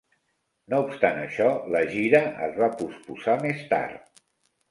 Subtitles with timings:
[0.73, 4.19] No obstant això, la gira es va posposar més tard.